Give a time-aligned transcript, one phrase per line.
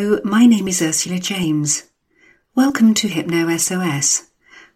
[0.00, 1.90] Hello, my name is Ursula James.
[2.54, 4.30] Welcome to Hypno SOS,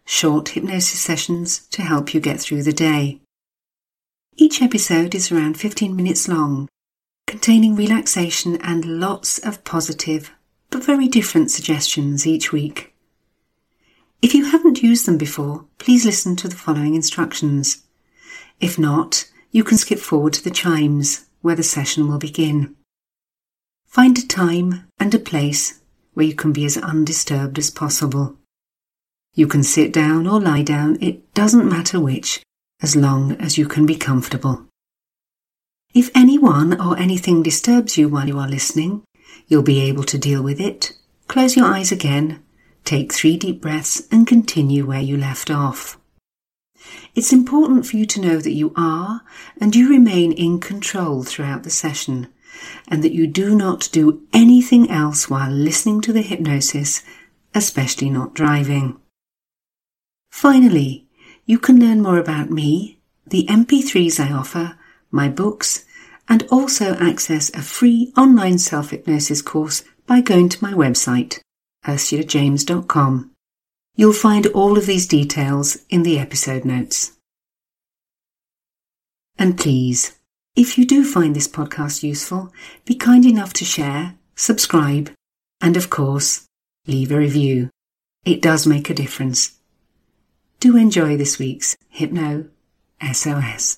[0.05, 3.21] short hypnosis sessions to help you get through the day.
[4.37, 6.67] Each episode is around 15 minutes long,
[7.25, 10.31] containing relaxation and lots of positive
[10.69, 12.93] but very different suggestions each week.
[14.21, 17.83] If you haven't used them before, please listen to the following instructions.
[18.59, 22.75] If not, you can skip forward to the chimes where the session will begin.
[23.95, 25.79] Find a time and a place
[26.15, 28.35] where you can be as undisturbed as possible.
[29.33, 32.43] You can sit down or lie down, it doesn't matter which,
[32.81, 34.65] as long as you can be comfortable.
[35.93, 39.03] If anyone or anything disturbs you while you are listening,
[39.47, 40.91] you'll be able to deal with it.
[41.29, 42.43] Close your eyes again,
[42.83, 45.97] take three deep breaths, and continue where you left off.
[47.15, 49.21] It's important for you to know that you are
[49.61, 52.27] and you remain in control throughout the session
[52.87, 57.03] and that you do not do anything else while listening to the hypnosis,
[57.53, 58.99] especially not driving.
[60.31, 61.07] Finally,
[61.45, 64.77] you can learn more about me, the MP3s I offer,
[65.11, 65.85] my books,
[66.27, 71.39] and also access a free online self hypnosis course by going to my website,
[71.85, 73.31] ursulajames.com.
[73.95, 77.13] You'll find all of these details in the episode notes.
[79.37, 80.17] And please,
[80.55, 82.53] if you do find this podcast useful,
[82.85, 85.11] be kind enough to share, subscribe,
[85.61, 86.45] and of course,
[86.87, 87.69] leave a review.
[88.25, 89.59] It does make a difference.
[90.59, 92.47] Do enjoy this week's Hypno
[93.01, 93.77] SOS.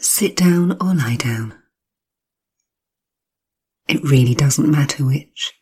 [0.00, 1.54] Sit down or lie down.
[3.88, 5.54] It really doesn't matter which.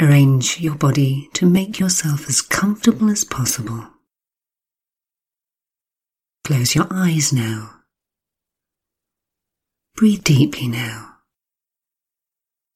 [0.00, 3.88] Arrange your body to make yourself as comfortable as possible.
[6.44, 7.80] Close your eyes now.
[9.96, 11.16] Breathe deeply now.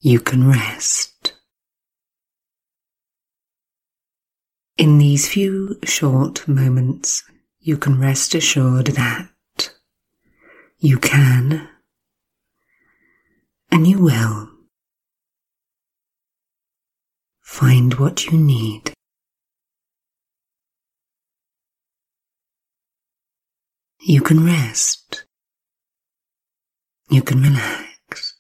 [0.01, 1.35] You can rest.
[4.77, 7.23] In these few short moments,
[7.61, 9.32] you can rest assured that
[10.83, 11.69] you can,
[13.71, 14.49] and you will.
[17.41, 18.93] Find what you need.
[24.01, 25.25] You can rest.
[27.09, 28.35] You can relax.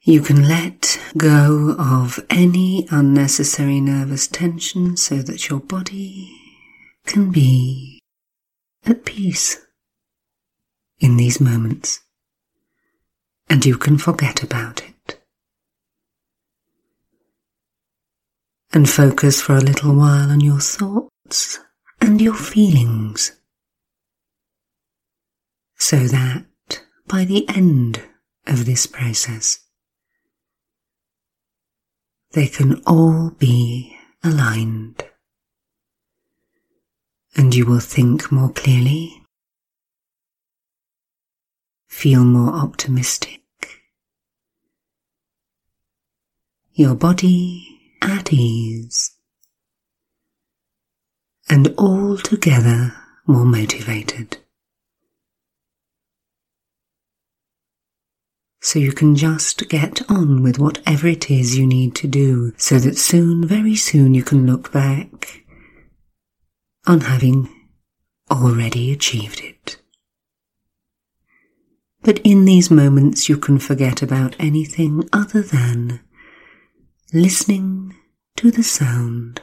[0.00, 6.32] You can let go of any unnecessary nervous tension so that your body
[7.04, 8.00] can be
[8.86, 9.65] at peace
[10.98, 12.00] in these moments,
[13.48, 15.20] and you can forget about it.
[18.72, 21.60] And focus for a little while on your thoughts
[22.00, 23.32] and your feelings,
[25.76, 26.46] so that
[27.06, 28.02] by the end
[28.46, 29.60] of this process,
[32.32, 35.04] they can all be aligned,
[37.34, 39.22] and you will think more clearly
[41.86, 43.42] feel more optimistic.
[46.72, 49.12] Your body at ease
[51.48, 52.94] and altogether
[53.26, 54.38] more motivated.
[58.60, 62.80] So you can just get on with whatever it is you need to do so
[62.80, 65.44] that soon, very soon, you can look back
[66.84, 67.48] on having
[68.28, 69.80] already achieved it.
[72.06, 75.98] But in these moments, you can forget about anything other than
[77.12, 77.96] listening
[78.36, 79.42] to the sound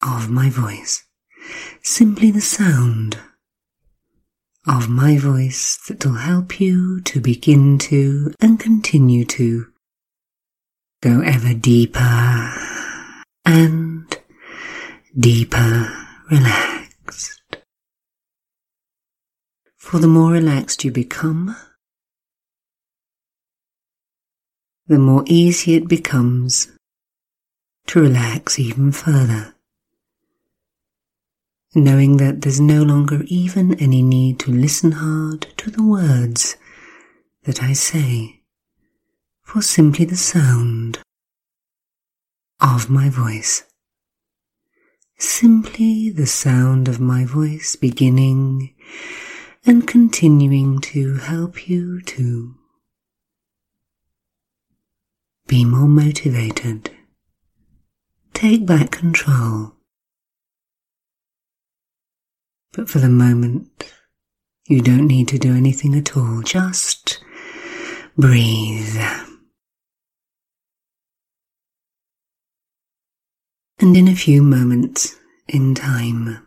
[0.00, 1.02] of my voice.
[1.82, 3.18] Simply the sound
[4.68, 9.66] of my voice that will help you to begin to and continue to
[11.02, 12.52] go ever deeper
[13.44, 14.16] and
[15.18, 15.92] deeper
[16.30, 17.39] relaxed.
[19.90, 21.56] For the more relaxed you become,
[24.86, 26.68] the more easy it becomes
[27.88, 29.56] to relax even further
[31.74, 36.56] knowing that there's no longer even any need to listen hard to the words
[37.42, 38.42] that I say,
[39.42, 40.98] for simply the sound
[42.60, 43.64] of my voice.
[45.18, 48.74] Simply the sound of my voice beginning
[49.66, 52.54] and continuing to help you to
[55.46, 56.90] be more motivated.
[58.32, 59.74] Take back control
[62.72, 63.92] but for the moment,
[64.66, 66.42] you don't need to do anything at all.
[66.42, 67.22] Just
[68.16, 68.96] breathe.
[73.80, 75.16] And in a few moments
[75.48, 76.46] in time,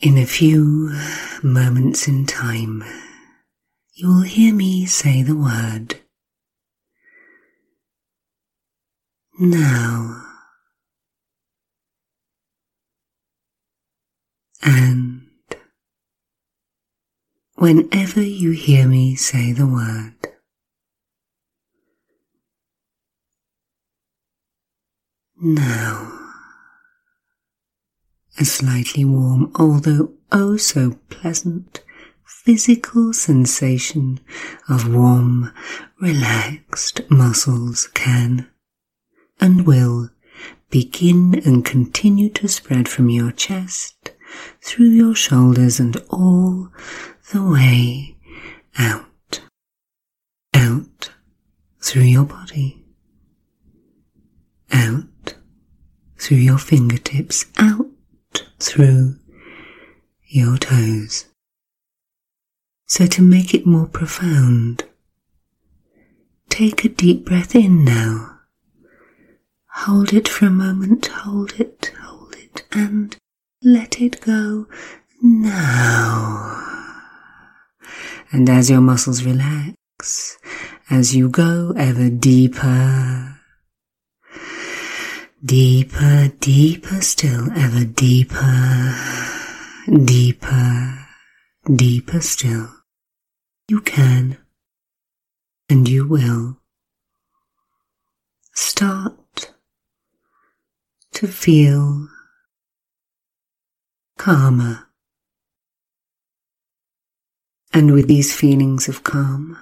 [0.00, 0.92] in a few
[1.42, 2.84] moments in time,
[3.94, 6.00] you will hear me say the word.
[9.40, 10.24] Now.
[14.62, 15.26] And
[17.54, 20.14] whenever you hear me say the word,
[25.40, 26.17] now,
[28.38, 31.82] a slightly warm, although oh so pleasant,
[32.24, 34.20] physical sensation
[34.68, 35.52] of warm,
[36.00, 38.48] relaxed muscles can
[39.40, 40.10] and will
[40.70, 44.12] begin and continue to spread from your chest
[44.60, 46.68] through your shoulders and all
[47.32, 48.16] the way
[48.78, 49.40] out.
[50.54, 51.10] Out
[51.80, 52.84] through your body.
[54.72, 55.34] Out
[56.18, 57.46] through your fingertips.
[57.58, 57.86] Out
[58.58, 59.16] through
[60.26, 61.26] your toes.
[62.86, 64.84] So to make it more profound,
[66.48, 68.40] take a deep breath in now.
[69.84, 73.16] Hold it for a moment, hold it, hold it, and
[73.62, 74.66] let it go
[75.22, 76.64] now.
[78.32, 80.38] And as your muscles relax,
[80.90, 83.37] as you go ever deeper,
[85.44, 88.94] deeper, deeper still, ever deeper,
[89.86, 91.06] deeper,
[91.74, 92.68] deeper still,
[93.68, 94.38] you can
[95.68, 96.58] and you will
[98.54, 99.52] start
[101.12, 102.08] to feel
[104.16, 104.86] calmer.
[107.72, 109.56] And with these feelings of calm,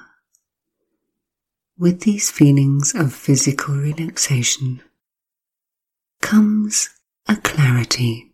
[1.77, 4.81] with these feelings of physical relaxation,
[6.27, 6.91] comes
[7.29, 8.33] a clarity.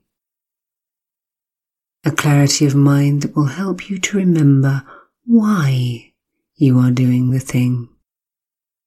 [2.04, 4.82] A clarity of mind that will help you to remember
[5.26, 6.14] why
[6.54, 7.90] you are doing the thing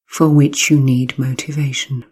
[0.07, 2.03] for which you need motivation.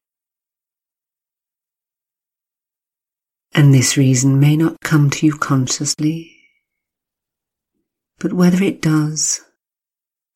[3.56, 6.38] And this reason may not come to you consciously,
[8.20, 9.42] but whether it does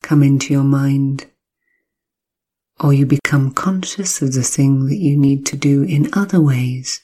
[0.02, 1.28] come into your mind,
[2.80, 7.02] or you become conscious of the thing that you need to do in other ways,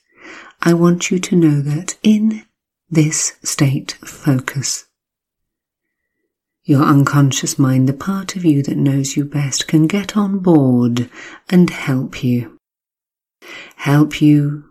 [0.62, 2.46] I want you to know that in
[2.90, 4.86] this state of focus,
[6.64, 11.10] your unconscious mind, the part of you that knows you best, can get on board
[11.50, 12.58] and help you.
[13.76, 14.66] Help you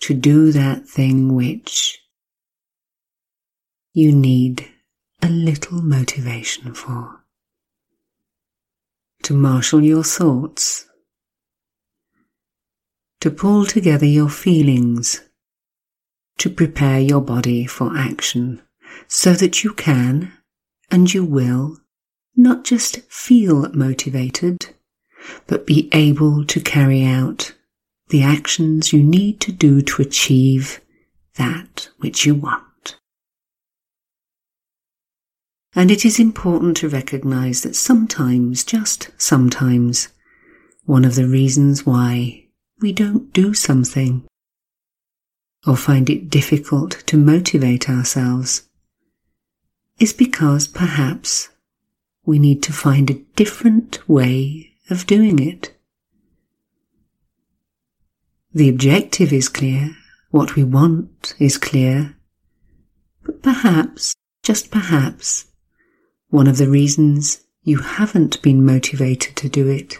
[0.00, 1.98] to do that thing which
[3.92, 4.70] you need
[5.20, 7.17] a little motivation for.
[9.28, 10.86] To marshal your thoughts.
[13.20, 15.20] To pull together your feelings.
[16.38, 18.62] To prepare your body for action
[19.06, 20.32] so that you can
[20.90, 21.76] and you will
[22.36, 24.74] not just feel motivated,
[25.46, 27.52] but be able to carry out
[28.08, 30.80] the actions you need to do to achieve
[31.34, 32.67] that which you want.
[35.78, 40.08] And it is important to recognize that sometimes, just sometimes,
[40.86, 42.46] one of the reasons why
[42.80, 44.24] we don't do something
[45.64, 48.68] or find it difficult to motivate ourselves
[50.00, 51.48] is because perhaps
[52.26, 55.78] we need to find a different way of doing it.
[58.52, 59.94] The objective is clear,
[60.32, 62.16] what we want is clear,
[63.22, 65.44] But perhaps, just perhaps,
[66.30, 69.98] one of the reasons you haven't been motivated to do it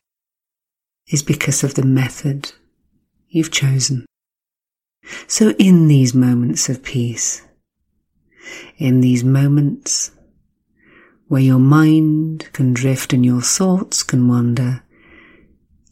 [1.10, 2.52] is because of the method
[3.28, 4.04] you've chosen.
[5.26, 7.46] So, in these moments of peace,
[8.76, 10.10] in these moments
[11.28, 14.82] where your mind can drift and your thoughts can wander,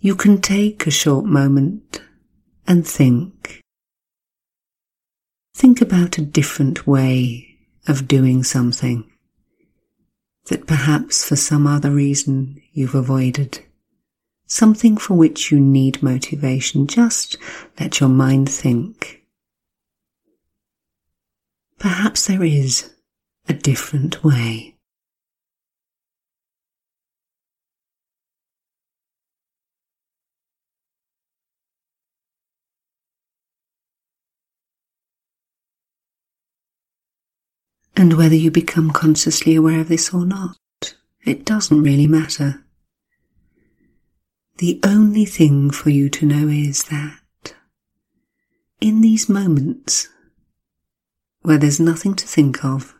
[0.00, 2.02] you can take a short moment
[2.66, 3.60] and think.
[5.54, 7.56] Think about a different way
[7.88, 9.10] of doing something
[10.46, 13.60] that perhaps for some other reason you've avoided.
[14.46, 16.86] Something for which you need motivation.
[16.86, 17.36] Just
[17.80, 19.24] let your mind think.
[21.78, 22.94] Perhaps there is
[23.48, 24.75] a different way.
[37.96, 40.58] And whether you become consciously aware of this or not,
[41.24, 42.62] it doesn't really matter.
[44.58, 47.54] The only thing for you to know is that
[48.80, 50.08] in these moments
[51.40, 52.94] where there's nothing to think of,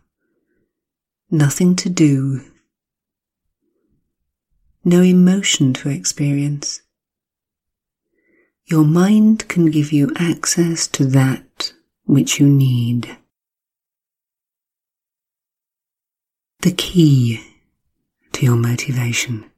[1.30, 2.40] nothing to do,
[4.84, 6.80] no emotion to experience,
[8.64, 11.72] your mind can give you access to that
[12.04, 13.16] which you need.
[16.60, 17.40] The key
[18.32, 19.50] to your motivation.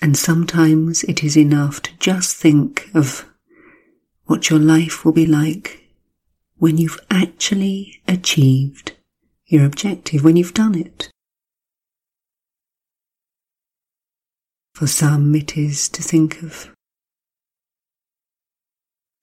[0.00, 3.26] And sometimes it is enough to just think of
[4.24, 5.84] what your life will be like
[6.58, 8.92] when you've actually achieved
[9.46, 11.10] your objective, when you've done it.
[14.74, 16.70] For some, it is to think of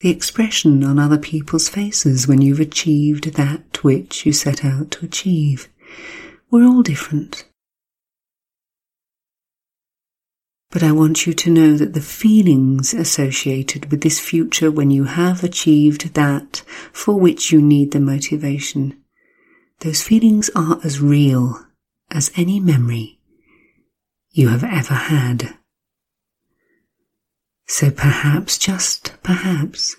[0.04, 5.06] the expression on other people's faces when you've achieved that which you set out to
[5.06, 5.70] achieve.
[6.52, 7.46] We're all different.
[10.72, 15.06] But I want you to know that the feelings associated with this future when you
[15.06, 19.02] have achieved that for which you need the motivation,
[19.80, 21.66] those feelings are as real
[22.12, 23.20] as any memory
[24.32, 25.58] you have ever had.
[27.74, 29.96] So perhaps, just perhaps,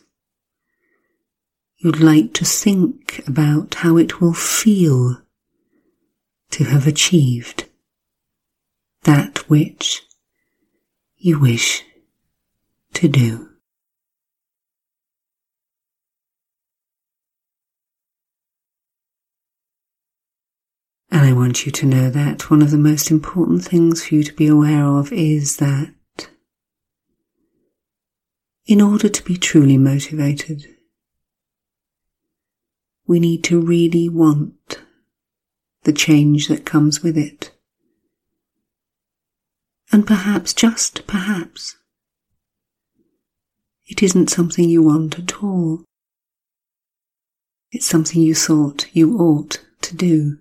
[1.79, 5.21] you'd like to think about how it will feel
[6.53, 7.69] to have achieved
[9.03, 10.03] that which
[11.17, 11.83] you wish
[12.93, 13.49] to do.
[21.11, 24.23] And I want you to know that one of the most important things for you
[24.23, 25.94] to be aware of is that
[28.67, 30.67] in order to be truly motivated,
[33.07, 34.81] we need to really want
[35.83, 37.53] the change that comes with it.
[39.93, 41.77] And perhaps, just perhaps,
[43.87, 45.85] it isn't something you want at all.
[47.71, 50.39] It's something you thought you ought to do.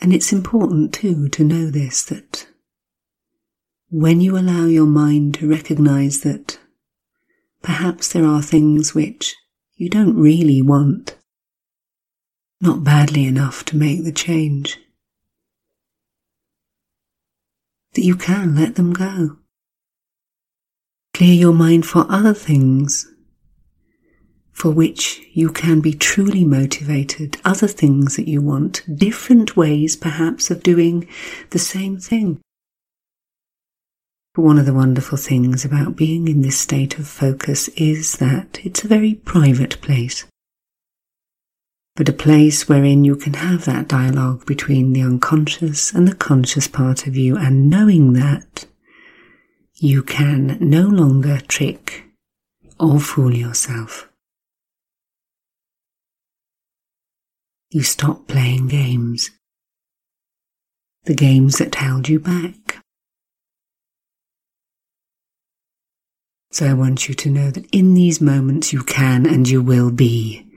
[0.00, 2.47] And it's important too to know this that
[3.90, 6.58] when you allow your mind to recognize that
[7.62, 9.34] perhaps there are things which
[9.76, 11.16] you don't really want,
[12.60, 14.78] not badly enough to make the change,
[17.94, 19.38] that you can let them go.
[21.14, 23.06] Clear your mind for other things
[24.52, 30.50] for which you can be truly motivated, other things that you want, different ways perhaps
[30.50, 31.08] of doing
[31.50, 32.40] the same thing.
[34.38, 38.60] But one of the wonderful things about being in this state of focus is that
[38.62, 40.26] it's a very private place.
[41.96, 46.68] But a place wherein you can have that dialogue between the unconscious and the conscious
[46.68, 48.66] part of you, and knowing that
[49.74, 52.04] you can no longer trick
[52.78, 54.08] or fool yourself.
[57.70, 59.32] You stop playing games.
[61.06, 62.77] The games that held you back.
[66.50, 69.90] So I want you to know that in these moments you can and you will
[69.90, 70.50] be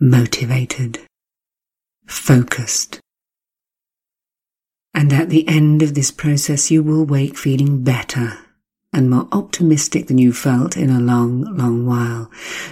[0.00, 0.98] motivated,
[2.06, 2.98] focused.
[4.92, 8.38] And at the end of this process, you will wake feeling better
[8.92, 12.30] and more optimistic than you felt in a long, long while,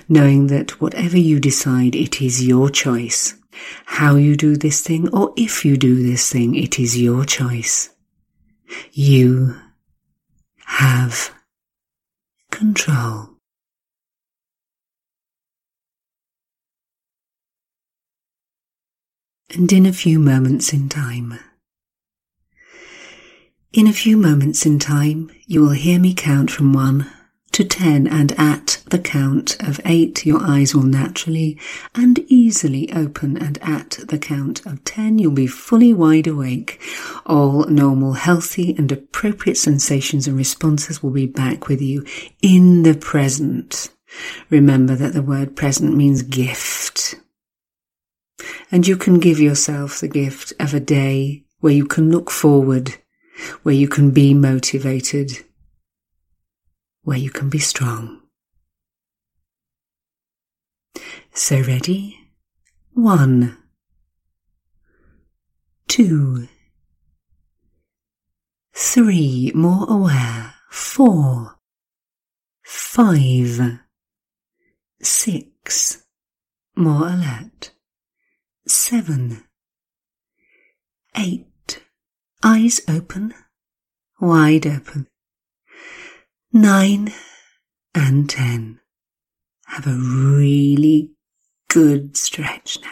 [0.09, 3.37] knowing that whatever you decide, it is your choice.
[3.87, 7.91] How you do this thing, or if you do this thing, it is your choice.
[8.93, 9.57] You
[10.67, 11.33] have
[12.61, 13.31] control.
[19.55, 21.39] And in a few moments in time,
[23.73, 27.11] in a few moments in time, you will hear me count from one
[27.53, 31.59] to ten, and at the count of eight, your eyes will naturally
[31.95, 36.81] and easily open, and at the count of ten, you'll be fully wide awake.
[37.27, 42.05] All normal, healthy, and appropriate sensations and responses will be back with you
[42.43, 43.91] in the present.
[44.49, 47.15] Remember that the word present means gift.
[48.71, 52.97] And you can give yourself the gift of a day where you can look forward,
[53.63, 55.45] where you can be motivated,
[57.03, 58.20] where you can be strong.
[61.33, 62.17] So ready?
[62.93, 63.57] One,
[65.89, 66.49] two,
[68.75, 71.57] three, more aware, four,
[72.63, 73.79] five,
[75.01, 76.05] six,
[76.77, 77.73] more alert,
[78.67, 79.45] seven,
[81.17, 81.83] eight,
[82.43, 83.35] eyes open,
[84.21, 85.07] wide open,
[86.53, 87.13] nine,
[87.95, 88.81] and ten.
[89.67, 91.13] Have a really
[91.71, 92.89] good stretch now.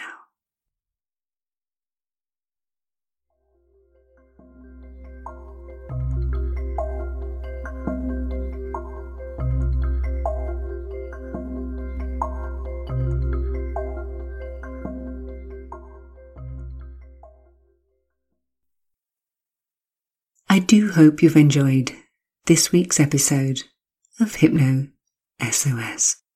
[20.48, 21.92] I do hope you've enjoyed
[22.46, 23.62] this week's episode
[24.20, 24.86] of Hypno
[25.42, 26.27] SOS.